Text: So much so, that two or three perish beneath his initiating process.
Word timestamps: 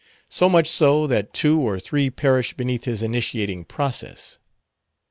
So 0.29 0.49
much 0.49 0.67
so, 0.67 1.05
that 1.05 1.31
two 1.31 1.59
or 1.61 1.79
three 1.79 2.09
perish 2.09 2.55
beneath 2.55 2.85
his 2.85 3.03
initiating 3.03 3.65
process. 3.65 4.39